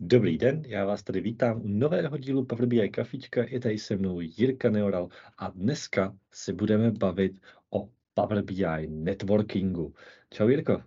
[0.00, 3.44] Dobrý den, já vás tady vítám u nového dílu Power BI Kafička.
[3.44, 7.40] Je tady se mnou Jirka Neoral a dneska si budeme bavit
[7.70, 9.94] o Power BI networkingu.
[10.30, 10.82] Čau Jirko.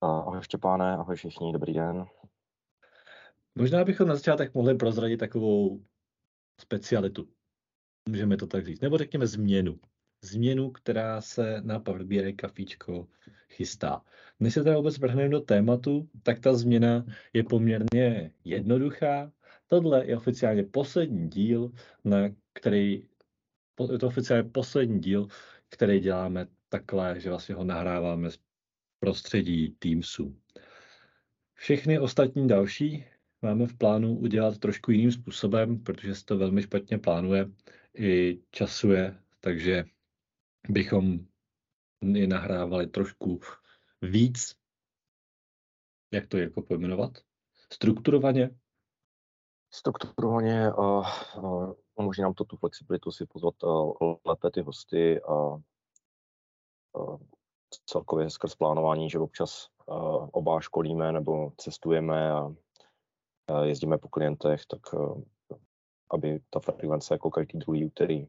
[0.00, 2.04] Ahoj Štěpáne, ahoj všichni, dobrý den.
[3.54, 5.84] Možná bychom na začátek mohli prozradit takovou
[6.60, 7.28] specialitu.
[8.08, 8.80] Můžeme to tak říct.
[8.80, 9.80] Nebo řekněme změnu
[10.22, 13.08] změnu, která se na Power BI kafíčko
[13.48, 14.02] chystá.
[14.40, 19.32] Než se teda vůbec vrhneme do tématu, tak ta změna je poměrně jednoduchá.
[19.68, 21.72] Tohle je oficiálně poslední díl,
[22.04, 22.18] na
[22.52, 23.08] který,
[23.92, 25.28] je to oficiálně poslední díl,
[25.68, 28.38] který děláme takhle, že vlastně ho nahráváme z
[29.00, 30.36] prostředí Teamsu.
[31.54, 33.04] Všechny ostatní další
[33.42, 37.46] máme v plánu udělat trošku jiným způsobem, protože se to velmi špatně plánuje
[37.94, 39.84] i časuje, takže
[40.68, 41.18] bychom
[42.02, 43.40] je nahrávali trošku
[44.02, 44.56] víc,
[46.12, 47.18] jak to jako pojmenovat,
[47.72, 48.58] strukturovaně?
[49.72, 51.02] Strukturovaně a,
[51.38, 53.92] uh, umožní nám to tu flexibilitu si pozvat uh,
[54.24, 57.20] lépe ty hosty a uh,
[57.86, 62.54] celkově skrz plánování, že občas uh, oba školíme nebo cestujeme a uh,
[63.62, 65.22] jezdíme po klientech, tak uh,
[66.10, 68.26] aby ta frekvence jako každý druhý úterý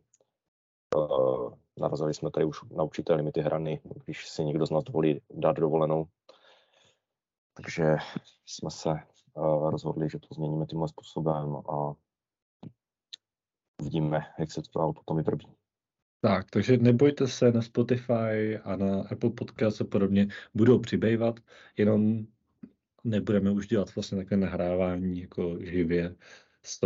[0.96, 5.22] uh, narazili jsme tady už na určité limity hrany, když si někdo z nás dovolí
[5.30, 6.06] dát dovolenou.
[7.54, 7.96] Takže
[8.46, 11.94] jsme se uh, rozhodli, že to změníme tímhle způsobem a
[13.82, 15.48] uvidíme, jak se to dál potom vyprbí.
[16.22, 21.40] Tak, takže nebojte se, na Spotify a na Apple Podcast a podobně budou přibývat,
[21.78, 22.26] jenom
[23.04, 26.16] nebudeme už dělat vlastně takové nahrávání jako živě
[26.64, 26.80] s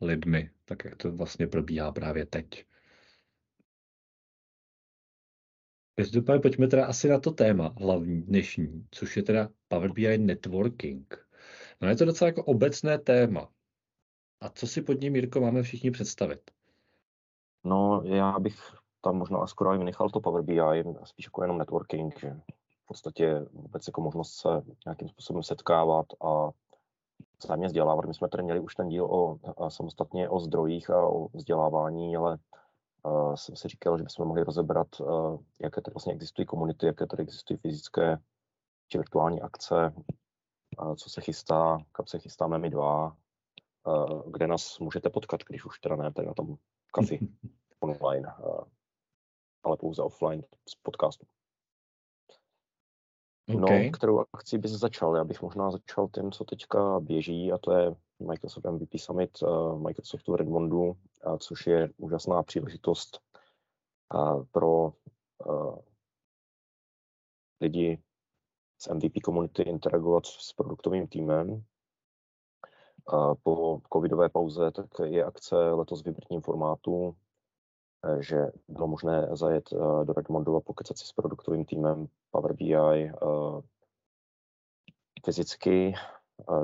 [0.00, 2.64] lidmi, tak jak to vlastně probíhá právě teď.
[5.96, 11.26] Každopádně pojďme teda asi na to téma hlavní dnešní, což je teda Power BI Networking.
[11.80, 13.48] No je to docela jako obecné téma.
[14.40, 16.50] A co si pod ním, Jirko, máme všichni představit?
[17.64, 18.56] No, já bych
[19.00, 22.30] tam možná skoro i vynechal to Power BI, spíš jako jenom networking, že
[22.84, 24.48] v podstatě vůbec jako možnost se
[24.86, 26.50] nějakým způsobem setkávat a
[27.42, 28.04] vzájemně vzdělávat.
[28.04, 32.38] My jsme tady měli už ten díl o, samostatně o zdrojích a o vzdělávání, ale
[33.04, 37.06] uh, jsem si říkal, že bychom mohli rozebrat, uh, jaké tady vlastně existují komunity, jaké
[37.06, 38.18] tady existují fyzické
[38.88, 39.94] či virtuální akce,
[40.80, 43.16] uh, co se chystá, kam se chystáme my dva,
[43.86, 46.56] uh, kde nás můžete potkat, když už teda ne tady na tom
[46.92, 47.18] kafi
[47.80, 48.64] online, uh,
[49.62, 51.26] ale pouze offline z podcastu.
[53.48, 53.84] Okay.
[53.84, 55.16] No, kterou akci bys začal?
[55.16, 59.78] Já bych možná začal tím, co teďka běží, a to je Microsoft MVP Summit uh,
[59.78, 63.20] Microsoftu Redmondu, uh, což je úžasná příležitost
[64.14, 64.92] uh, pro
[67.60, 68.02] lidi
[68.78, 71.64] z MVP komunity interagovat s produktovým týmem.
[73.42, 77.16] Po covidové pauze tak je akce letos v hybridním formátu,
[78.20, 78.36] že
[78.68, 79.70] bylo možné zajet
[80.04, 83.12] do Redmondu a pokecat si s produktovým týmem Power BI
[85.24, 85.94] fyzicky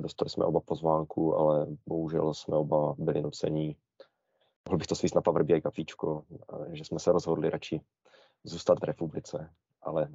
[0.01, 3.77] Dostali jsme oba pozvánku, ale bohužel jsme oba byli nucení.
[4.69, 6.25] Mohl bych to svíst na Power BI kafíčko,
[6.73, 7.81] že jsme se rozhodli radši
[8.45, 9.51] zůstat v republice,
[9.83, 10.09] ale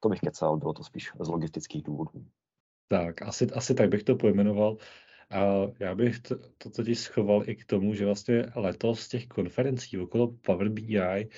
[0.00, 2.26] to bych kecal, bylo to spíš z logistických důvodů.
[2.88, 4.76] Tak, asi, asi tak bych to pojmenoval.
[5.30, 5.44] A
[5.80, 10.32] já bych to, to totiž schoval i k tomu, že vlastně letos těch konferencí okolo
[10.32, 11.28] Power BI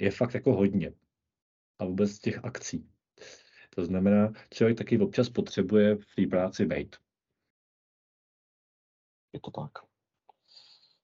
[0.00, 0.92] je fakt jako hodně.
[1.78, 2.88] A vůbec těch akcí.
[3.74, 6.96] To znamená, člověk taky občas potřebuje v té práci být.
[9.32, 9.70] Je to tak.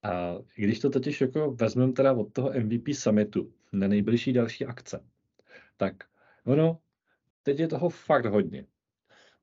[0.02, 5.04] A když to totiž jako vezmeme teda od toho MVP summitu na nejbližší další akce,
[5.76, 5.94] tak
[6.44, 6.78] ono,
[7.42, 8.66] teď je toho fakt hodně.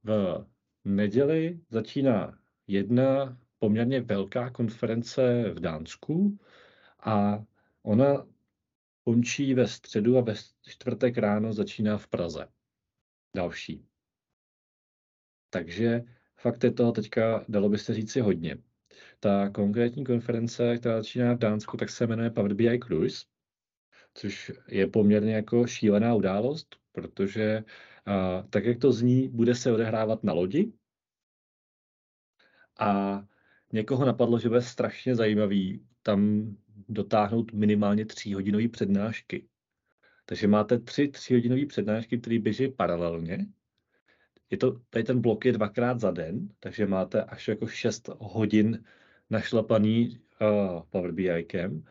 [0.04, 0.46] V
[0.86, 6.40] neděli začíná jedna poměrně velká konference v Dánsku
[7.00, 7.44] a
[7.84, 8.28] ona
[9.04, 12.48] končí ve středu a ve čtvrtek ráno začíná v Praze
[13.36, 13.86] další.
[15.50, 16.04] Takže
[16.38, 18.57] fakt je toho teďka, dalo by se říci, hodně.
[19.19, 23.25] Ta konkrétní konference, která začíná v Dánsku, tak se jmenuje Power BI Cruise,
[24.13, 27.63] což je poměrně jako šílená událost, protože
[28.06, 30.74] a, tak, jak to zní, bude se odehrávat na lodi
[32.80, 33.22] a
[33.74, 36.51] někoho napadlo, že bude strašně zajímavý tam
[36.90, 39.48] dotáhnout minimálně tříhodinové přednášky.
[40.29, 43.47] Takže máte tři tříhodinové přednášky, které běží paralelně.
[44.50, 48.83] Je to, tady ten blok je dvakrát za den, takže máte až jako 6 hodin
[49.29, 51.83] našlapaný uh, Power BIkem.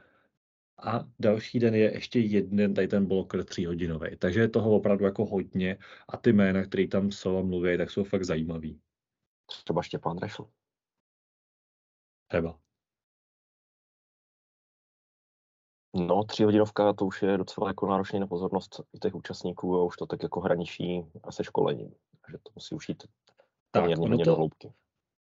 [0.79, 4.17] A další den je ještě jeden tady ten blok tříhodinový.
[4.19, 5.79] Takže je toho opravdu jako hodně
[6.09, 8.81] a ty jména, které tam jsou a mluví, tak jsou fakt zajímavý.
[9.65, 10.49] třeba Štěpán Rešl.
[12.29, 12.66] Třeba.
[15.97, 20.07] No, třihodinovka to už je docela jako náročný na pozornost těch účastníků a už to
[20.07, 21.95] tak jako hraničí se školením.
[22.21, 23.03] Takže to musí už jít
[23.71, 24.73] poměrně to, do hloubky.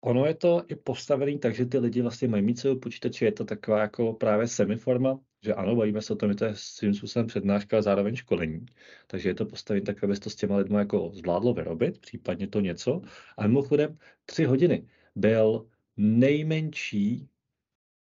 [0.01, 3.33] Ono je to i postavený tak, že ty lidi vlastně mají mít svého počítače, je
[3.33, 6.95] to taková jako právě semiforma, že ano, bavíme se o tom, že to je svým
[6.95, 8.67] způsobem přednáška a zároveň školení.
[9.07, 12.61] Takže je to postavený tak, aby to s těma lidmi jako zvládlo vyrobit, případně to
[12.61, 13.01] něco.
[13.37, 15.67] A mimochodem, tři hodiny byl
[15.97, 17.29] nejmenší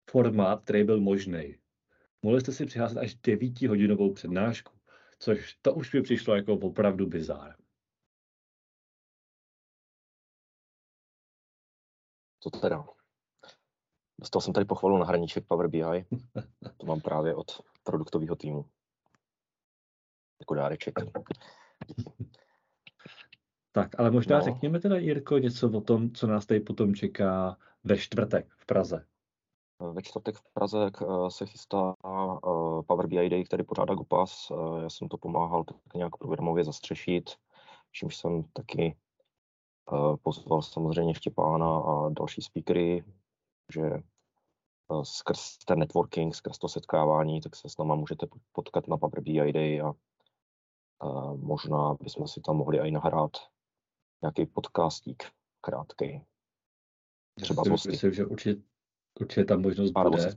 [0.09, 1.60] formát, který byl možný.
[2.21, 4.73] Mohli jste si přihlásit až devítihodinovou přednášku,
[5.19, 7.55] což to už mi přišlo jako opravdu bizár.
[12.39, 12.85] To teda.
[14.19, 15.81] Dostal jsem tady pochvalu na hraníček Power BI.
[16.77, 18.65] To mám právě od produktového týmu.
[20.39, 20.95] Jako dáreček.
[23.71, 24.43] Tak, ale možná no.
[24.43, 29.05] řekněme teda, Jirko, něco o tom, co nás tady potom čeká ve čtvrtek v Praze.
[29.81, 32.09] Ve čtvrtek v Praze eh, se chystá eh,
[32.87, 34.51] Power BI Day, který pořádá GoPass.
[34.51, 37.29] Eh, já jsem to pomáhal tak nějak programově zastřešit,
[37.91, 38.97] čímž jsem taky
[40.23, 43.03] pozval samozřejmě Štěpána a další speakery,
[43.73, 43.81] že
[45.03, 49.53] skrz ten networking, skrz to setkávání, tak se s náma můžete potkat na Power BI
[49.53, 49.93] Day a,
[51.35, 53.31] možná bychom si tam mohli i nahrát
[54.21, 55.23] nějaký podcastík
[55.61, 56.21] krátký.
[57.41, 58.61] Třeba Myslím, že určitě,
[59.19, 60.29] určitě tam možnost Pár bude.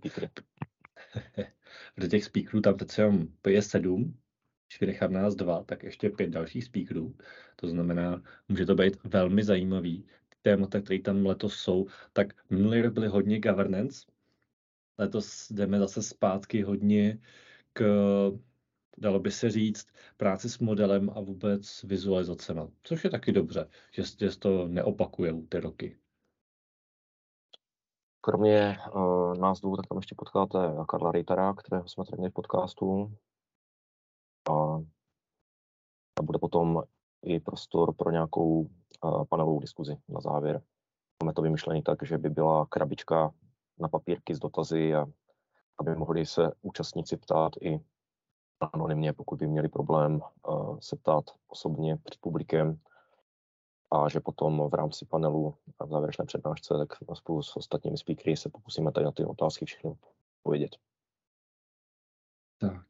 [1.97, 4.19] Do těch speakerů tam přece jenom je sedm,
[4.69, 7.15] když vynechám nás dva, tak ještě pět dalších speakerů.
[7.57, 10.07] To znamená, může to být velmi zajímavý.
[10.43, 14.07] Témata, které tam letos jsou, tak minulý rok byly hodně governance,
[14.99, 17.19] letos jdeme zase zpátky hodně
[17.73, 17.85] k,
[18.99, 19.87] dalo by se říct,
[20.17, 25.61] práci s modelem a vůbec vizualizacemi, což je taky dobře, že, že to neopakuje ty
[25.61, 25.97] roky.
[28.25, 32.35] Kromě uh, nás dvou, tak tam ještě potkáte Karla Reitera, kterého jsme tady měli v
[32.35, 33.13] podcastu.
[34.51, 34.53] A,
[36.19, 36.83] a bude potom
[37.23, 40.63] i prostor pro nějakou uh, panelovou diskuzi na závěr.
[41.23, 43.31] Máme to vymyšlené tak, že by byla krabička
[43.79, 45.07] na papírky s dotazy a
[45.81, 47.81] aby mohli se účastníci ptát i
[48.73, 52.79] anonymně, pokud by měli problém uh, se ptát osobně před publikem
[53.95, 58.37] a že potom v rámci panelu a v závěrečné přednášce tak spolu s ostatními speakery
[58.37, 59.97] se pokusíme tady na ty otázky všechny
[60.43, 60.77] povědět.
[62.59, 62.87] Tak.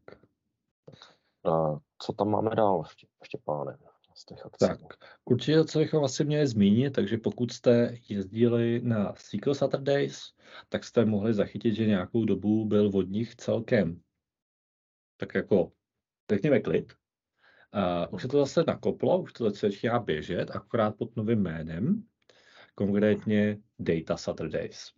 [1.44, 2.84] A co tam máme dál,
[3.22, 3.78] Štěpáne?
[4.16, 4.66] z těch akcí?
[4.66, 4.80] Tak,
[5.24, 10.20] určitě, co bychom asi měli zmínit, takže pokud jste jezdili na SQL Saturdays,
[10.68, 14.00] tak jste mohli zachytit, že nějakou dobu byl od nich celkem
[15.16, 15.72] tak jako,
[16.30, 16.92] řekněme, klid.
[17.74, 22.06] Uh, už se to zase nakoplo, už to začíná běžet, akorát pod novým jménem,
[22.74, 24.92] konkrétně Data Saturdays.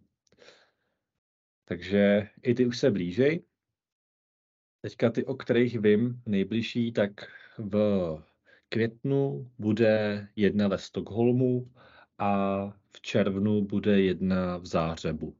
[1.64, 3.44] Takže i ty už se blížej.
[4.80, 7.10] Teďka ty, o kterých vím nejbližší, tak
[7.58, 8.22] v
[8.68, 11.72] květnu bude jedna ve Stockholmu
[12.18, 12.60] a
[12.96, 15.36] v červnu bude jedna v Zářebu.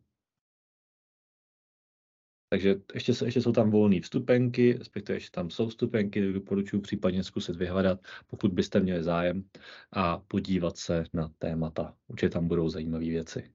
[2.48, 7.56] Takže ještě, ještě jsou tam volné vstupenky, respektive ještě tam jsou vstupenky, doporučuji případně zkusit
[7.56, 9.48] vyhledat, pokud byste měli zájem
[9.93, 11.96] a podívat se na témata.
[12.08, 13.52] Určitě tam budou zajímavé věci.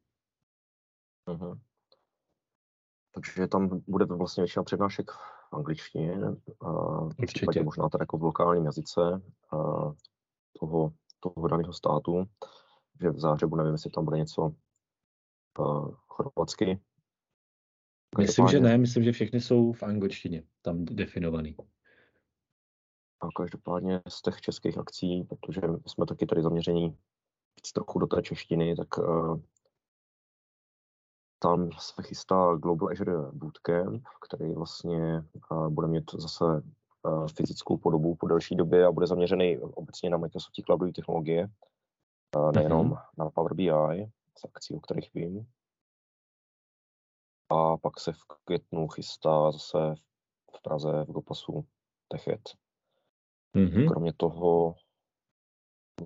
[1.27, 1.60] Uh-huh.
[3.13, 6.17] Takže tam bude vlastně většina přednášek v angličtině,
[7.25, 9.01] případě možná tady jako v lokálním jazyce
[10.60, 12.25] toho, toho daného státu,
[13.01, 14.55] že v Zářebu nevím, jestli tam bude něco
[16.07, 16.79] chorvatsky,
[18.18, 21.56] Myslím, že ne, myslím, že všechny jsou v angličtině tam definovaný.
[23.22, 26.98] A každopádně z těch českých akcí, protože jsme taky tady zaměření
[27.74, 29.39] trochu do té češtiny, tak uh,
[31.39, 38.15] tam se chystá Global Azure Bootcamp, který vlastně uh, bude mít zase uh, fyzickou podobu
[38.15, 41.48] po delší době a bude zaměřený obecně na Microsoft cloudové technologie,
[42.38, 43.01] uh, nejenom mm-hmm.
[43.18, 45.48] na Power BI, z akcí, o kterých vím,
[47.51, 49.96] a pak se v květnu chystá zase
[50.58, 51.65] v Praze v Gopasu
[52.08, 52.41] Techet.
[53.55, 53.88] Mm-hmm.
[53.88, 54.75] Kromě toho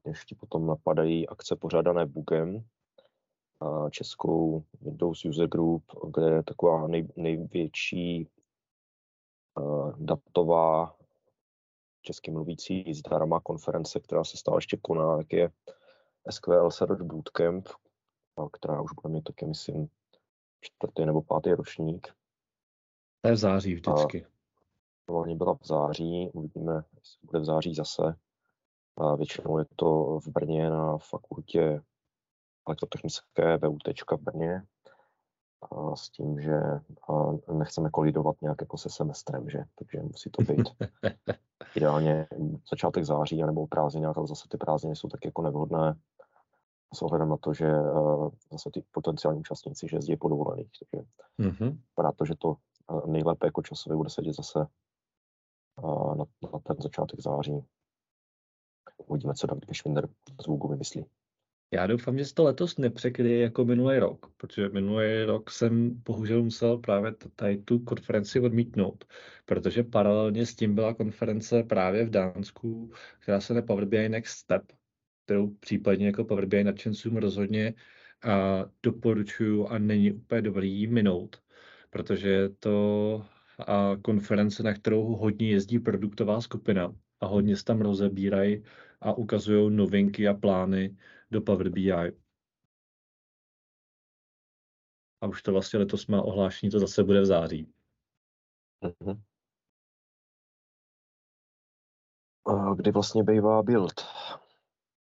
[0.05, 2.65] ještě potom napadají akce pořádané Bugem,
[3.61, 5.83] a českou Windows User Group,
[6.15, 8.29] kde je taková nej, největší
[9.59, 10.95] uh, datová
[12.01, 15.51] česky mluvící zdarma konference, která se stále ještě koná, tak je
[16.29, 17.67] SQL Search Bootcamp,
[18.51, 19.87] která už bude mít taky, myslím,
[20.61, 22.07] čtvrtý nebo pátý ročník.
[23.21, 24.25] To je v září vždycky.
[25.07, 28.15] Oni byla v září, uvidíme, jestli bude v září zase.
[28.97, 31.81] A většinou je to v Brně na fakultě
[32.67, 34.63] elektrotechnické VUT v Brně
[35.95, 36.59] s tím, že
[37.53, 39.63] nechceme kolidovat nějak jako se semestrem, že?
[39.75, 40.69] takže musí to být
[41.75, 42.27] ideálně
[42.69, 45.95] začátek září, nebo prázdniny, ale zase ty prázdniny jsou tak jako nevhodné
[46.95, 47.71] s ohledem na to, že
[48.51, 50.69] zase ty potenciální účastníci, že jezdí po dovolených.
[50.79, 51.07] Takže
[51.39, 51.77] mm-hmm.
[52.17, 52.55] to, že to
[53.05, 54.59] nejlépe jako časově bude sedět zase
[56.17, 57.63] na, na ten začátek září.
[59.07, 60.09] Uvidíme, co David Geschwinder
[60.41, 61.05] z Vugu vymyslí.
[61.73, 66.43] Já doufám, že se to letos nepřekryje jako minulý rok, protože minulý rok jsem bohužel
[66.43, 69.05] musel právě tady tu konferenci odmítnout,
[69.45, 74.37] protože paralelně s tím byla konference právě v Dánsku, která se jmenuje Power BI Next
[74.37, 74.63] Step,
[75.25, 77.73] kterou případně jako Power BI nadšencům rozhodně
[78.23, 81.43] a doporučuju a není úplně dobrý minout,
[81.89, 83.25] protože je to
[83.67, 88.63] a konference, na kterou hodně jezdí produktová skupina a hodně se tam rozebírají
[89.01, 90.97] a ukazují novinky a plány
[91.31, 91.91] do Power BI.
[95.21, 97.73] A už to vlastně letos má ohlášení, to zase bude v září.
[98.81, 99.21] Mhm.
[102.75, 103.93] Kdy vlastně bývá build?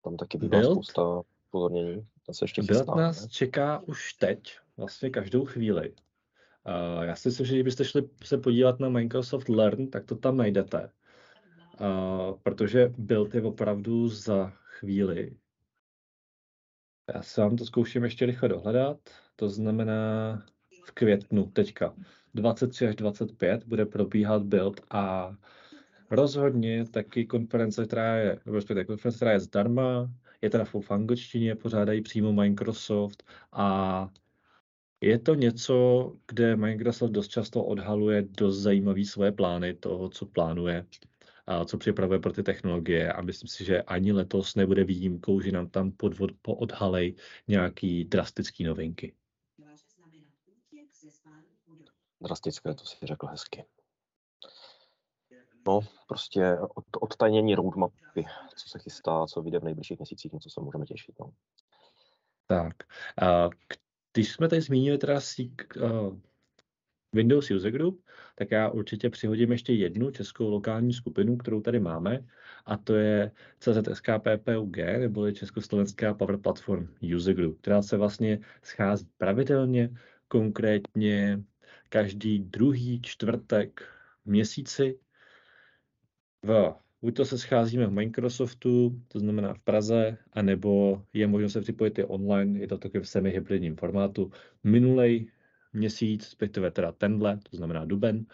[0.04, 0.74] Tam taky bývá build?
[0.74, 2.08] spousta pozornění.
[2.32, 3.28] Se ještě build chystá, nás ne?
[3.28, 5.94] čeká už teď, vlastně každou chvíli.
[6.68, 10.38] Uh, já si myslím, že kdybyste šli se podívat na Microsoft Learn, tak to tam
[10.38, 10.90] najdete.
[11.80, 15.36] Uh, protože build je opravdu za chvíli.
[17.16, 18.98] Já se vám to zkouším ještě rychle dohledat.
[19.36, 20.38] To znamená
[20.86, 21.96] v květnu teďka
[22.34, 25.36] 23 až 25 bude probíhat build a
[26.10, 32.02] rozhodně taky konference, která je, respektive konference, která je zdarma, je teda v angličtině, pořádají
[32.02, 34.10] přímo Microsoft a
[35.02, 40.86] je to něco, kde Microsoft dost často odhaluje dost zajímavé svoje plány toho, co plánuje
[41.48, 45.52] a co připravuje pro ty technologie a myslím si, že ani letos nebude výjimkou, že
[45.52, 47.16] nám tam podvod, poodhalej
[47.48, 49.14] nějaký drastický novinky.
[52.22, 53.66] Drastické, to si řekl hezky.
[55.68, 60.50] No, prostě od, odtajnění roadmapy, co se chystá, co vyjde v nejbližších měsících, na co
[60.50, 61.16] se můžeme těšit.
[61.20, 61.32] No.
[62.48, 62.74] Tak,
[63.22, 63.50] a
[64.14, 65.20] když jsme tady zmínili teda
[65.76, 66.18] uh,
[67.14, 68.06] Windows User Group,
[68.36, 72.26] tak já určitě přihodím ještě jednu českou lokální skupinu, kterou tady máme,
[72.66, 79.90] a to je CZSKPPUG, neboli Československá Power Platform User Group, která se vlastně schází pravidelně,
[80.28, 81.44] konkrétně
[81.90, 83.84] každý druhý čtvrtek
[84.26, 85.00] měsíci
[86.44, 91.62] v Buď to se scházíme v Microsoftu, to znamená v Praze, anebo je možno se
[91.62, 94.32] připojit i online, je to taky v semi-hybridním formátu.
[94.64, 95.32] Minulej
[95.74, 98.26] měsíc, respektive teda tenhle, to znamená duben,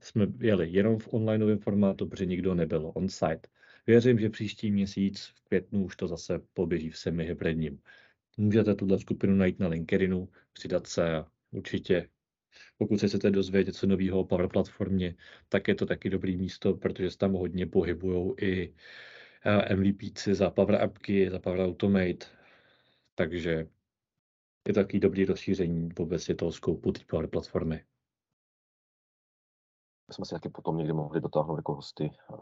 [0.00, 3.48] jsme jeli jenom v onlineovém formátu, protože nikdo nebyl on-site.
[3.86, 7.78] Věřím, že příští měsíc v květnu už to zase poběží v semi-hybridním.
[8.36, 12.08] Můžete tuhle skupinu najít na LinkedInu, přidat se určitě
[12.78, 15.14] pokud se chcete dozvědět něco nového o Power Platformě,
[15.48, 18.74] tak je to taky dobrý místo, protože se tam hodně pohybují i
[19.44, 22.26] eh, MVPci za Power Appky, za Power Automate,
[23.14, 23.68] takže
[24.68, 27.84] je to taky dobrý rozšíření vůbec je toho skoupu té Power Platformy.
[30.08, 32.36] My jsme si taky potom někdy mohli dotáhnout jako hosty eh,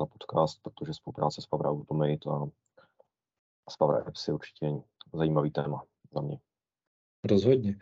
[0.00, 4.66] na podcast, protože spolupráce s Power Automate a s Power Apps je určitě
[5.14, 5.82] zajímavý téma
[6.14, 6.38] za mě.
[7.24, 7.76] Rozhodně.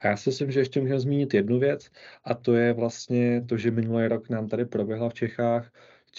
[0.00, 1.90] A já si myslím, že ještě můžeme zmínit jednu věc,
[2.24, 5.72] a to je vlastně to, že minulý rok nám tady proběhla v Čechách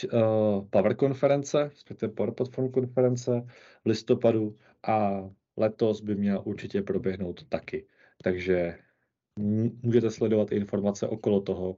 [0.04, 3.42] uh, Power konference, respektive Power Platform konference
[3.84, 7.88] v listopadu a letos by měla určitě proběhnout taky.
[8.24, 8.78] Takže
[9.84, 11.74] můžete sledovat informace okolo toho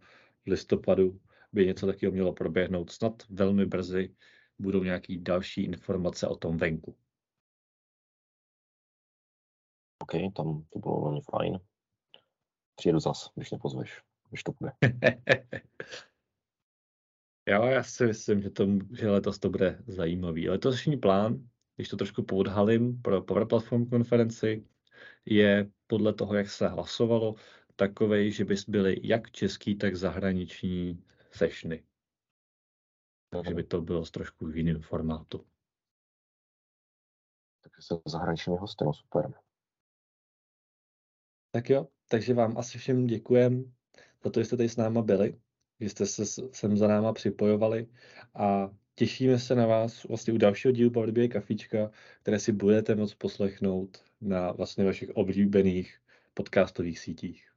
[0.46, 1.20] v listopadu,
[1.54, 2.92] by něco takového mělo proběhnout.
[2.92, 4.16] Snad velmi brzy
[4.60, 6.96] budou nějaké další informace o tom venku.
[10.06, 11.60] OK, tam to bylo velmi fajn.
[12.76, 14.72] Přijedu zas, když mě pozveš, když to bude.
[17.48, 20.50] jo, já si myslím, že, to, že letos to bude zajímavý.
[20.50, 24.68] Letošní plán, když to trošku poodhalím pro Power Platform konferenci,
[25.26, 27.36] je podle toho, jak se hlasovalo,
[27.76, 31.84] takovej, že bys byly jak český, tak zahraniční sešny.
[33.30, 35.46] Takže by to bylo z trošku v jiném formátu.
[37.62, 39.45] Takže se zahraničními hosty, no super.
[41.56, 43.74] Tak jo, takže vám asi všem děkujem
[44.24, 45.40] za to, že jste tady s náma byli,
[45.80, 47.88] že jste se sem za náma připojovali
[48.36, 53.16] a těšíme se na vás vlastně u dalšího dílu BI Kafička, které si budete moct
[53.16, 56.00] poslechnout na vlastně vašich oblíbených
[56.34, 57.52] podcastových sítích.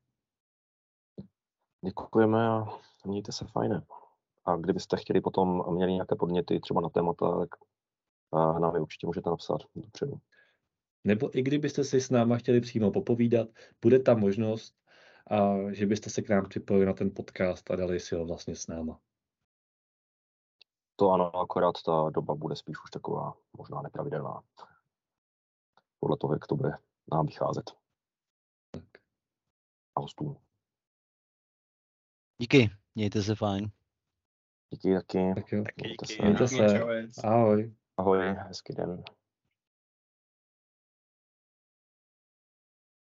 [1.85, 2.64] Děkujeme a
[3.05, 3.83] mějte se fajně.
[4.45, 7.49] A kdybyste chtěli potom, měli nějaké podněty třeba na témata, tak
[8.61, 10.21] nám je určitě můžete napsat dopředu.
[11.05, 13.49] Nebo i kdybyste si s náma chtěli přímo popovídat,
[13.83, 14.75] bude tam možnost,
[15.31, 18.57] a že byste se k nám připojili na ten podcast a dali si ho vlastně
[18.57, 19.00] s náma.
[20.97, 24.43] To ano, akorát ta doba bude spíš už taková možná nepravidelná.
[26.00, 26.71] Podle toho, jak to bude
[27.12, 27.71] nám vycházet.
[28.71, 28.85] Tak.
[29.95, 30.37] A hostům.
[32.38, 33.71] Díky, mějte se fajn.
[34.71, 35.33] Díky taky.
[35.35, 35.64] Tak jo.
[35.64, 36.17] Taky Mějte díky.
[36.17, 36.23] se.
[36.23, 37.23] Mějte díky, se.
[37.23, 37.75] Ahoj.
[37.97, 39.05] Ahoj, hezký den.